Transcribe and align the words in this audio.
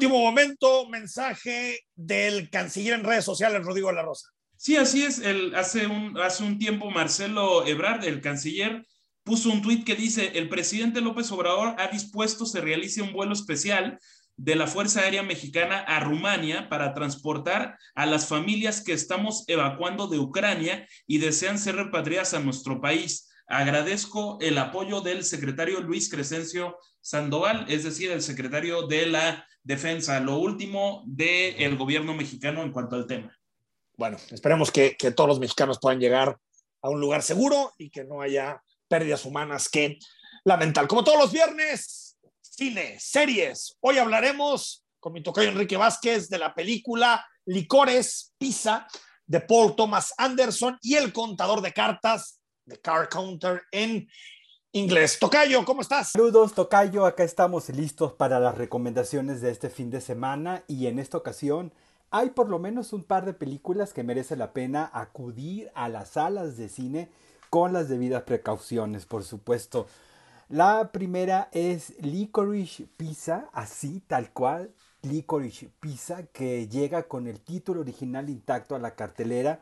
último 0.00 0.18
momento, 0.18 0.88
mensaje 0.88 1.80
del 1.94 2.48
canciller 2.48 2.94
en 2.94 3.04
redes 3.04 3.22
sociales, 3.22 3.62
Rodrigo 3.62 3.92
La 3.92 4.00
Rosa. 4.00 4.30
Sí, 4.56 4.74
así 4.78 5.02
es. 5.02 5.20
Hace, 5.54 5.86
un, 5.86 6.18
hace 6.18 6.42
un 6.42 6.58
tiempo 6.58 6.90
Marcelo 6.90 7.66
Ebrard, 7.66 8.06
el 8.06 8.22
canciller, 8.22 8.86
puso 9.24 9.50
un 9.50 9.60
tuit 9.60 9.84
que 9.84 9.96
dice, 9.96 10.38
el 10.38 10.48
presidente 10.48 11.02
López 11.02 11.30
Obrador 11.32 11.74
ha 11.78 11.88
dispuesto 11.88 12.46
se 12.46 12.62
realice 12.62 13.02
un 13.02 13.12
vuelo 13.12 13.34
especial 13.34 13.98
de 14.38 14.56
la 14.56 14.66
Fuerza 14.66 15.00
Aérea 15.00 15.22
Mexicana 15.22 15.80
a 15.80 16.00
Rumania 16.00 16.70
para 16.70 16.94
transportar 16.94 17.76
a 17.94 18.06
las 18.06 18.26
familias 18.26 18.82
que 18.82 18.94
estamos 18.94 19.44
evacuando 19.48 20.06
de 20.06 20.18
Ucrania 20.18 20.88
y 21.06 21.18
desean 21.18 21.58
ser 21.58 21.76
repatriadas 21.76 22.32
a 22.32 22.40
nuestro 22.40 22.80
país. 22.80 23.29
Agradezco 23.50 24.38
el 24.40 24.56
apoyo 24.58 25.00
del 25.00 25.24
secretario 25.24 25.80
Luis 25.80 26.08
Crescencio 26.08 26.78
Sandoval, 27.00 27.66
es 27.68 27.82
decir, 27.82 28.12
el 28.12 28.22
secretario 28.22 28.86
de 28.86 29.06
la 29.06 29.44
Defensa. 29.64 30.20
Lo 30.20 30.38
último 30.38 31.02
del 31.04 31.76
gobierno 31.76 32.14
mexicano 32.14 32.62
en 32.62 32.70
cuanto 32.70 32.94
al 32.94 33.08
tema. 33.08 33.36
Bueno, 33.96 34.18
esperemos 34.30 34.70
que, 34.70 34.96
que 34.96 35.10
todos 35.10 35.26
los 35.26 35.40
mexicanos 35.40 35.80
puedan 35.80 35.98
llegar 35.98 36.38
a 36.80 36.88
un 36.88 37.00
lugar 37.00 37.24
seguro 37.24 37.74
y 37.76 37.90
que 37.90 38.04
no 38.04 38.22
haya 38.22 38.62
pérdidas 38.86 39.24
humanas 39.24 39.68
que 39.68 39.98
lamentar. 40.44 40.86
Como 40.86 41.02
todos 41.02 41.18
los 41.18 41.32
viernes, 41.32 42.18
cine, 42.40 42.98
series. 43.00 43.76
Hoy 43.80 43.98
hablaremos 43.98 44.84
con 45.00 45.12
mi 45.12 45.24
tocayo 45.24 45.48
Enrique 45.48 45.76
Vázquez 45.76 46.28
de 46.28 46.38
la 46.38 46.54
película 46.54 47.26
Licores 47.46 48.32
Pisa 48.38 48.86
de 49.26 49.40
Paul 49.40 49.74
Thomas 49.74 50.14
Anderson 50.16 50.78
y 50.82 50.94
El 50.94 51.12
contador 51.12 51.62
de 51.62 51.72
cartas 51.72 52.39
de 52.70 52.78
Car 52.78 53.08
Counter 53.08 53.62
en 53.72 54.08
inglés. 54.72 55.18
Tocayo, 55.18 55.64
¿cómo 55.64 55.82
estás? 55.82 56.12
Saludos, 56.12 56.54
Tocayo. 56.54 57.04
Acá 57.04 57.24
estamos 57.24 57.68
listos 57.68 58.12
para 58.12 58.38
las 58.38 58.56
recomendaciones 58.56 59.40
de 59.40 59.50
este 59.50 59.68
fin 59.68 59.90
de 59.90 60.00
semana 60.00 60.62
y 60.68 60.86
en 60.86 61.00
esta 61.00 61.18
ocasión 61.18 61.72
hay 62.10 62.30
por 62.30 62.48
lo 62.48 62.58
menos 62.60 62.92
un 62.92 63.02
par 63.02 63.24
de 63.24 63.34
películas 63.34 63.92
que 63.92 64.04
merece 64.04 64.36
la 64.36 64.52
pena 64.52 64.88
acudir 64.92 65.70
a 65.74 65.88
las 65.88 66.10
salas 66.10 66.56
de 66.56 66.68
cine 66.68 67.10
con 67.50 67.72
las 67.72 67.88
debidas 67.88 68.22
precauciones, 68.22 69.04
por 69.04 69.24
supuesto. 69.24 69.86
La 70.48 70.90
primera 70.92 71.48
es 71.52 71.94
Licorice 72.00 72.86
Pizza, 72.96 73.48
así 73.52 74.00
tal 74.06 74.32
cual, 74.32 74.72
Licorice 75.02 75.70
Pizza, 75.80 76.22
que 76.32 76.68
llega 76.68 77.04
con 77.04 77.26
el 77.26 77.40
título 77.40 77.80
original 77.80 78.30
intacto 78.30 78.76
a 78.76 78.78
la 78.78 78.94
cartelera 78.94 79.60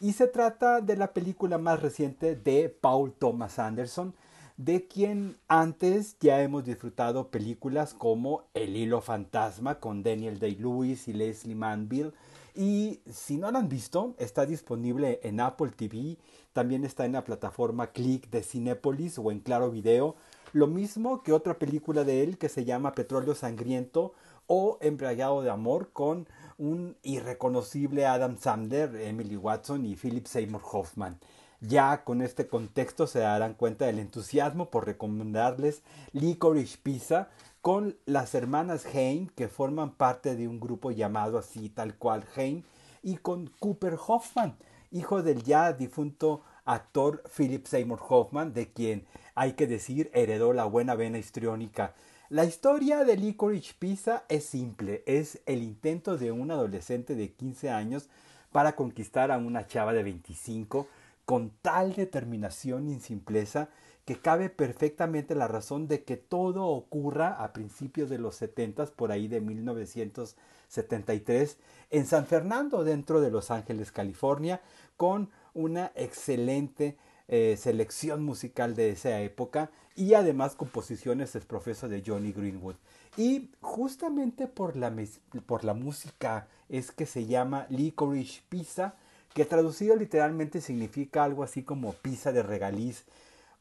y 0.00 0.12
se 0.12 0.26
trata 0.26 0.80
de 0.80 0.96
la 0.96 1.12
película 1.12 1.58
más 1.58 1.80
reciente 1.82 2.36
de 2.36 2.68
Paul 2.68 3.12
Thomas 3.12 3.58
Anderson, 3.58 4.14
de 4.56 4.86
quien 4.86 5.36
antes 5.46 6.16
ya 6.20 6.42
hemos 6.42 6.64
disfrutado 6.64 7.28
películas 7.28 7.94
como 7.94 8.44
El 8.54 8.76
hilo 8.76 9.00
fantasma 9.00 9.80
con 9.80 10.02
Daniel 10.02 10.38
Day-Lewis 10.38 11.08
y 11.08 11.12
Leslie 11.12 11.54
Manville, 11.54 12.12
y 12.54 13.00
si 13.08 13.36
no 13.36 13.50
la 13.52 13.60
han 13.60 13.68
visto, 13.68 14.16
está 14.18 14.44
disponible 14.44 15.20
en 15.22 15.38
Apple 15.38 15.70
TV, 15.76 16.18
también 16.52 16.84
está 16.84 17.04
en 17.04 17.12
la 17.12 17.22
plataforma 17.22 17.92
Click 17.92 18.30
de 18.30 18.42
Cinepolis 18.42 19.16
o 19.18 19.30
en 19.30 19.38
Claro 19.38 19.70
Video. 19.70 20.16
Lo 20.52 20.66
mismo 20.66 21.22
que 21.22 21.32
otra 21.32 21.58
película 21.58 22.02
de 22.02 22.24
él 22.24 22.36
que 22.36 22.48
se 22.48 22.64
llama 22.64 22.96
Petróleo 22.96 23.36
Sangriento 23.36 24.12
o 24.48 24.78
Embriagado 24.80 25.42
de 25.42 25.50
Amor 25.50 25.92
con 25.92 26.26
un 26.56 26.96
irreconocible 27.02 28.06
Adam 28.06 28.36
Sandler, 28.36 28.96
Emily 28.96 29.36
Watson 29.36 29.86
y 29.86 29.94
Philip 29.94 30.26
Seymour 30.26 30.62
Hoffman. 30.72 31.20
Ya 31.60 32.04
con 32.04 32.22
este 32.22 32.48
contexto 32.48 33.06
se 33.06 33.20
darán 33.20 33.54
cuenta 33.54 33.86
del 33.86 33.98
entusiasmo 33.98 34.70
por 34.70 34.86
recomendarles 34.86 35.82
Licorice 36.12 36.78
Pizza, 36.82 37.28
con 37.60 37.96
las 38.06 38.34
hermanas 38.34 38.86
Hain, 38.86 39.28
que 39.36 39.48
forman 39.48 39.92
parte 39.92 40.36
de 40.36 40.48
un 40.48 40.60
grupo 40.60 40.90
llamado 40.92 41.38
así 41.38 41.68
tal 41.68 41.96
cual 41.96 42.24
Hain, 42.36 42.64
y 43.02 43.16
con 43.16 43.48
Cooper 43.58 43.98
Hoffman, 44.06 44.56
hijo 44.90 45.22
del 45.22 45.42
ya 45.42 45.72
difunto 45.72 46.42
actor 46.64 47.22
Philip 47.36 47.66
Seymour 47.66 48.00
Hoffman, 48.08 48.52
de 48.52 48.72
quien 48.72 49.06
hay 49.34 49.52
que 49.52 49.66
decir 49.66 50.10
heredó 50.14 50.52
la 50.52 50.64
buena 50.64 50.94
vena 50.94 51.18
histriónica. 51.18 51.94
La 52.30 52.44
historia 52.44 53.04
de 53.04 53.16
Licorice 53.16 53.72
Pizza 53.78 54.24
es 54.28 54.44
simple, 54.44 55.02
es 55.06 55.40
el 55.46 55.62
intento 55.62 56.18
de 56.18 56.30
un 56.30 56.50
adolescente 56.50 57.14
de 57.14 57.32
15 57.32 57.70
años 57.70 58.10
para 58.52 58.76
conquistar 58.76 59.30
a 59.30 59.38
una 59.38 59.66
chava 59.66 59.94
de 59.94 60.02
25 60.02 60.86
con 61.24 61.50
tal 61.62 61.94
determinación 61.94 62.90
y 62.90 63.00
simpleza 63.00 63.70
que 64.04 64.20
cabe 64.20 64.50
perfectamente 64.50 65.34
la 65.34 65.48
razón 65.48 65.88
de 65.88 66.04
que 66.04 66.18
todo 66.18 66.66
ocurra 66.66 67.42
a 67.42 67.54
principios 67.54 68.10
de 68.10 68.18
los 68.18 68.34
70, 68.34 68.84
por 68.88 69.10
ahí 69.10 69.26
de 69.26 69.40
1973, 69.40 71.56
en 71.88 72.04
San 72.04 72.26
Fernando, 72.26 72.84
dentro 72.84 73.22
de 73.22 73.30
Los 73.30 73.50
Ángeles, 73.50 73.90
California, 73.90 74.60
con 74.98 75.30
una 75.54 75.92
excelente 75.94 76.98
eh, 77.28 77.56
selección 77.58 78.24
musical 78.24 78.74
de 78.74 78.90
esa 78.90 79.20
época 79.20 79.70
y 79.94 80.14
además 80.14 80.54
composiciones 80.54 81.36
profeso 81.46 81.88
de 81.88 82.02
Johnny 82.04 82.32
Greenwood. 82.32 82.76
Y 83.16 83.50
justamente 83.60 84.46
por 84.46 84.76
la, 84.76 84.94
por 85.46 85.64
la 85.64 85.74
música 85.74 86.48
es 86.68 86.90
que 86.90 87.06
se 87.06 87.26
llama 87.26 87.66
Licorice 87.70 88.42
Pizza, 88.48 88.94
que 89.34 89.44
traducido 89.44 89.96
literalmente 89.96 90.60
significa 90.60 91.24
algo 91.24 91.42
así 91.42 91.62
como 91.62 91.92
pizza 91.92 92.32
de 92.32 92.42
regaliz 92.42 93.04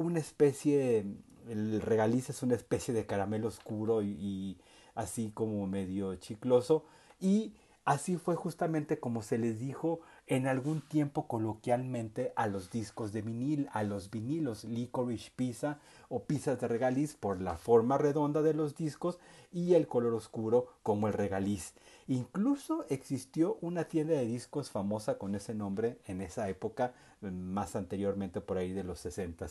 una 0.00 0.18
especie, 0.18 1.04
el 1.48 1.80
regaliz 1.82 2.30
es 2.30 2.42
una 2.42 2.54
especie 2.54 2.94
de 2.94 3.04
caramelo 3.04 3.48
oscuro 3.48 4.02
y, 4.02 4.56
así 4.94 5.30
como 5.32 5.66
medio 5.66 6.16
chicloso 6.16 6.84
y 7.20 7.54
así 7.84 8.16
fue 8.16 8.34
justamente 8.34 8.98
como 8.98 9.22
se 9.22 9.38
les 9.38 9.60
dijo 9.60 10.00
en 10.30 10.46
algún 10.46 10.80
tiempo 10.80 11.26
coloquialmente 11.26 12.32
a 12.36 12.46
los 12.46 12.70
discos 12.70 13.12
de 13.12 13.20
vinil, 13.20 13.68
a 13.72 13.82
los 13.82 14.12
vinilos, 14.12 14.62
licorice 14.62 15.32
pizza 15.34 15.80
o 16.08 16.22
pizzas 16.22 16.60
de 16.60 16.68
regaliz 16.68 17.14
por 17.14 17.40
la 17.40 17.56
forma 17.56 17.98
redonda 17.98 18.40
de 18.40 18.54
los 18.54 18.76
discos 18.76 19.18
y 19.50 19.74
el 19.74 19.88
color 19.88 20.14
oscuro 20.14 20.68
como 20.84 21.08
el 21.08 21.14
regaliz. 21.14 21.74
Incluso 22.06 22.86
existió 22.88 23.58
una 23.60 23.84
tienda 23.84 24.14
de 24.14 24.24
discos 24.24 24.70
famosa 24.70 25.18
con 25.18 25.34
ese 25.34 25.52
nombre 25.52 25.98
en 26.06 26.20
esa 26.20 26.48
época, 26.48 26.94
más 27.20 27.74
anteriormente 27.74 28.40
por 28.40 28.56
ahí 28.56 28.72
de 28.72 28.84
los 28.84 29.00
60. 29.00 29.48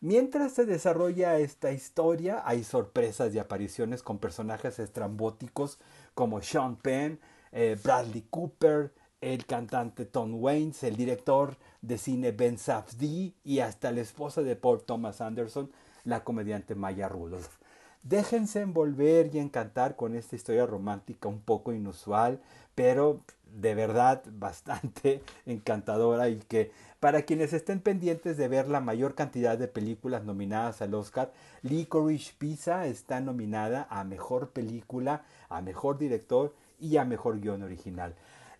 Mientras 0.00 0.52
se 0.52 0.64
desarrolla 0.64 1.38
esta 1.38 1.70
historia, 1.70 2.42
hay 2.46 2.64
sorpresas 2.64 3.34
y 3.34 3.38
apariciones 3.38 4.02
con 4.02 4.18
personajes 4.18 4.78
estrambóticos 4.78 5.78
como 6.14 6.40
Sean 6.40 6.76
Penn, 6.76 7.20
eh, 7.52 7.76
Bradley 7.82 8.24
Cooper, 8.30 8.90
el 9.24 9.46
cantante 9.46 10.04
Tom 10.04 10.34
Waits, 10.34 10.82
el 10.82 10.96
director 10.96 11.56
de 11.80 11.96
cine 11.96 12.32
Ben 12.32 12.58
Safdie 12.58 13.32
y 13.42 13.60
hasta 13.60 13.90
la 13.90 14.02
esposa 14.02 14.42
de 14.42 14.54
Paul 14.54 14.82
Thomas 14.82 15.22
Anderson, 15.22 15.70
la 16.04 16.22
comediante 16.24 16.74
Maya 16.74 17.08
Rudolph. 17.08 17.56
Déjense 18.02 18.60
envolver 18.60 19.34
y 19.34 19.38
encantar 19.38 19.96
con 19.96 20.14
esta 20.14 20.36
historia 20.36 20.66
romántica 20.66 21.26
un 21.26 21.40
poco 21.40 21.72
inusual, 21.72 22.38
pero 22.74 23.22
de 23.50 23.74
verdad 23.74 24.22
bastante 24.30 25.22
encantadora 25.46 26.28
y 26.28 26.36
que 26.40 26.70
para 27.00 27.22
quienes 27.22 27.54
estén 27.54 27.80
pendientes 27.80 28.36
de 28.36 28.48
ver 28.48 28.68
la 28.68 28.80
mayor 28.80 29.14
cantidad 29.14 29.56
de 29.56 29.68
películas 29.68 30.24
nominadas 30.24 30.82
al 30.82 30.92
Oscar, 30.92 31.32
Licorice 31.62 32.34
Pizza 32.36 32.86
está 32.86 33.20
nominada 33.20 33.86
a 33.88 34.04
Mejor 34.04 34.50
Película, 34.50 35.24
a 35.48 35.62
Mejor 35.62 35.96
Director 35.96 36.54
y 36.78 36.98
a 36.98 37.06
Mejor 37.06 37.40
Guión 37.40 37.62
Original. 37.62 38.14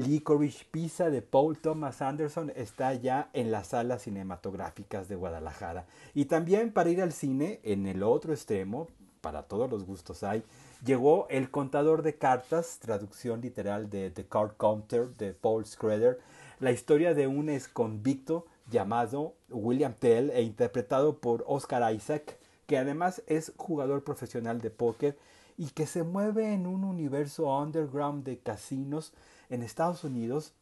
Licorice 0.00 0.64
Pizza 0.70 1.10
de 1.10 1.20
Paul 1.20 1.58
Thomas 1.58 2.00
Anderson 2.00 2.50
está 2.56 2.94
ya 2.94 3.28
en 3.34 3.50
las 3.50 3.68
salas 3.68 4.02
cinematográficas 4.02 5.08
de 5.08 5.14
Guadalajara. 5.14 5.84
Y 6.14 6.24
también 6.24 6.72
para 6.72 6.88
ir 6.88 7.02
al 7.02 7.12
cine, 7.12 7.60
en 7.64 7.86
el 7.86 8.02
otro 8.02 8.32
extremo, 8.32 8.88
para 9.20 9.42
todos 9.42 9.70
los 9.70 9.84
gustos 9.84 10.22
hay, 10.22 10.42
llegó 10.86 11.26
El 11.28 11.50
Contador 11.50 12.02
de 12.02 12.16
Cartas, 12.16 12.78
traducción 12.80 13.42
literal 13.42 13.90
de 13.90 14.10
The 14.10 14.24
Card 14.24 14.52
Counter 14.56 15.08
de 15.18 15.34
Paul 15.34 15.66
Schrader, 15.66 16.18
la 16.60 16.72
historia 16.72 17.12
de 17.12 17.26
un 17.26 17.50
exconvicto 17.50 18.46
llamado 18.70 19.34
William 19.50 19.92
Tell 19.92 20.30
e 20.30 20.40
interpretado 20.40 21.18
por 21.18 21.44
Oscar 21.46 21.94
Isaac, 21.94 22.38
que 22.66 22.78
además 22.78 23.22
es 23.26 23.52
jugador 23.58 24.02
profesional 24.02 24.62
de 24.62 24.70
póker 24.70 25.18
y 25.60 25.72
que 25.72 25.84
se 25.84 26.04
mueve 26.04 26.54
en 26.54 26.66
un 26.66 26.84
universo 26.84 27.54
underground 27.54 28.24
de 28.24 28.38
casinos 28.38 29.12
en 29.50 29.62
Estados 29.62 30.04
Unidos, 30.04 30.54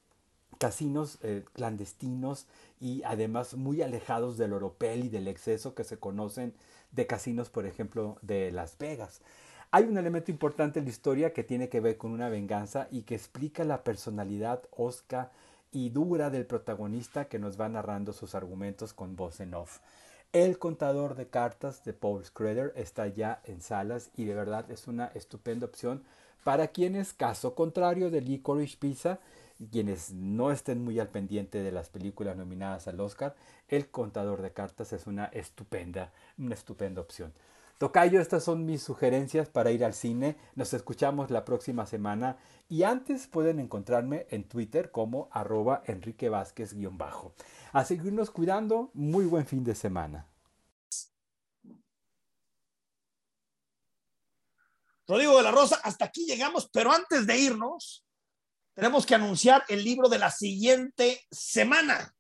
casinos 0.59 1.19
eh, 1.23 1.45
clandestinos 1.53 2.49
y 2.81 3.05
además 3.05 3.55
muy 3.55 3.81
alejados 3.81 4.37
del 4.39 4.55
oropel 4.55 5.05
y 5.05 5.09
del 5.09 5.29
exceso 5.29 5.77
que 5.77 5.85
se 5.85 5.99
conocen 5.99 6.53
de 6.91 7.07
casinos, 7.07 7.49
por 7.49 7.65
ejemplo, 7.65 8.19
de 8.23 8.51
Las 8.51 8.77
Vegas. 8.77 9.21
Hay 9.71 9.85
un 9.85 9.99
elemento 9.99 10.33
importante 10.33 10.81
en 10.81 10.87
la 10.87 10.91
historia 10.91 11.33
que 11.33 11.45
tiene 11.45 11.69
que 11.69 11.79
ver 11.79 11.97
con 11.97 12.11
una 12.11 12.29
venganza 12.29 12.89
y 12.91 13.03
que 13.03 13.15
explica 13.15 13.63
la 13.63 13.85
personalidad 13.85 14.65
osca 14.77 15.31
y 15.71 15.91
dura 15.91 16.29
del 16.29 16.45
protagonista 16.45 17.27
que 17.29 17.39
nos 17.39 17.61
va 17.61 17.69
narrando 17.69 18.13
sus 18.13 18.35
argumentos 18.35 18.95
con 18.95 19.15
voz 19.15 19.39
en 19.39 19.55
off. 19.55 19.79
El 20.35 20.59
contador 20.59 21.15
de 21.15 21.29
cartas 21.29 21.85
de 21.85 21.95
Paul 21.95 22.23
Schrader 22.23 22.75
está 22.77 23.07
ya 23.07 23.41
en 23.45 23.63
salas 23.63 24.11
y 24.15 24.27
de 24.27 24.35
verdad 24.35 24.71
es 24.71 24.87
una 24.87 25.07
estupenda 25.15 25.65
opción 25.65 26.05
Para 26.45 26.69
quienes, 26.69 27.15
caso 27.15 27.55
contrario 27.55 28.11
de 28.11 28.21
Licorice 28.21 28.77
Pizza, 28.79 29.21
quienes 29.73 30.13
no 30.13 30.51
estén 30.53 30.85
muy 30.85 31.01
al 31.01 31.09
pendiente 31.09 31.63
de 31.63 31.73
las 31.73 31.89
películas 31.89 32.37
nominadas 32.37 32.89
al 32.89 33.01
Oscar, 33.01 33.37
El 33.69 33.89
contador 33.89 34.43
de 34.43 34.53
cartas 34.53 34.93
es 34.93 35.07
una 35.07 35.25
estupenda, 35.25 36.13
una 36.37 36.55
estupenda 36.55 37.01
opción. 37.01 37.33
Tocayo, 37.79 38.21
estas 38.21 38.43
son 38.43 38.67
mis 38.67 38.83
sugerencias 38.83 39.49
para 39.49 39.71
ir 39.71 39.85
al 39.85 39.95
cine. 39.95 40.37
Nos 40.57 40.75
escuchamos 40.75 41.31
la 41.31 41.45
próxima 41.45 41.87
semana 41.87 42.37
y 42.69 42.83
antes 42.83 43.29
pueden 43.29 43.61
encontrarme 43.61 44.27
en 44.31 44.49
Twitter 44.49 44.91
como 44.91 45.29
arroba 45.31 45.85
Enrique 45.87 46.29
Vázquez-bajo. 46.29 47.35
A 47.73 47.85
seguirnos 47.85 48.33
cuidando, 48.33 48.91
muy 48.95 49.27
buen 49.27 49.47
fin 49.47 49.63
de 49.63 49.77
semana. 49.77 50.27
Rodrigo 55.07 55.37
de 55.37 55.45
la 55.45 55.53
Rosa, 55.53 55.81
hasta 55.85 56.07
aquí 56.07 56.27
llegamos, 56.27 56.69
pero 56.71 56.93
antes 56.93 57.29
de 57.29 57.39
irnos, 57.39 58.05
tenemos 58.75 59.07
que 59.07 59.15
anunciar 59.15 59.65
el 59.69 59.85
libro 59.85 60.09
de 60.09 60.19
la 60.19 60.33
siguiente 60.33 61.25
semana. 61.31 62.13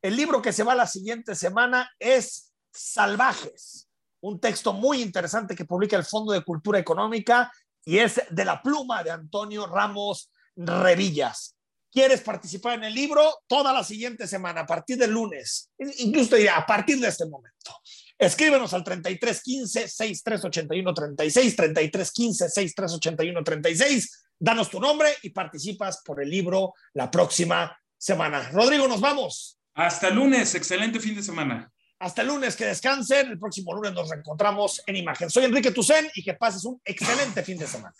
El 0.00 0.16
libro 0.16 0.40
que 0.40 0.54
se 0.54 0.62
va 0.62 0.74
la 0.74 0.86
siguiente 0.86 1.34
semana 1.34 1.90
es 1.98 2.54
Salvajes, 2.72 3.89
un 4.22 4.40
texto 4.40 4.72
muy 4.72 5.02
interesante 5.02 5.54
que 5.54 5.64
publica 5.64 5.96
el 5.96 6.04
Fondo 6.04 6.32
de 6.32 6.42
Cultura 6.42 6.78
Económica 6.78 7.50
y 7.84 7.98
es 7.98 8.20
de 8.30 8.44
la 8.44 8.62
pluma 8.62 9.02
de 9.02 9.10
Antonio 9.10 9.66
Ramos 9.66 10.30
Revillas. 10.56 11.56
¿Quieres 11.92 12.20
participar 12.20 12.74
en 12.74 12.84
el 12.84 12.94
libro? 12.94 13.40
Toda 13.48 13.72
la 13.72 13.82
siguiente 13.82 14.28
semana, 14.28 14.60
a 14.60 14.66
partir 14.66 14.96
del 14.96 15.10
lunes, 15.10 15.70
incluso 15.98 16.36
diría 16.36 16.56
a 16.56 16.64
partir 16.64 17.00
de 17.00 17.08
este 17.08 17.24
momento. 17.26 17.80
Escríbenos 18.16 18.72
al 18.74 18.84
3315 18.84 19.88
6381 19.88 20.94
36, 20.94 21.56
3315 21.56 22.48
6381 22.48 23.42
36. 23.42 24.24
Danos 24.38 24.70
tu 24.70 24.78
nombre 24.78 25.08
y 25.22 25.30
participas 25.30 26.02
por 26.04 26.22
el 26.22 26.30
libro 26.30 26.74
la 26.94 27.10
próxima 27.10 27.76
semana. 27.98 28.50
Rodrigo, 28.50 28.86
nos 28.86 29.00
vamos. 29.00 29.58
Hasta 29.74 30.10
lunes, 30.10 30.54
excelente 30.54 31.00
fin 31.00 31.16
de 31.16 31.22
semana. 31.22 31.72
Hasta 32.00 32.22
el 32.22 32.28
lunes, 32.28 32.56
que 32.56 32.64
descansen. 32.64 33.30
El 33.30 33.38
próximo 33.38 33.74
lunes 33.74 33.92
nos 33.92 34.08
reencontramos 34.08 34.82
en 34.86 34.96
imagen. 34.96 35.28
Soy 35.28 35.44
Enrique 35.44 35.70
Tucen 35.70 36.10
y 36.14 36.22
que 36.22 36.32
pases 36.32 36.64
un 36.64 36.80
excelente 36.82 37.42
fin 37.42 37.58
de 37.58 37.66
semana. 37.66 37.94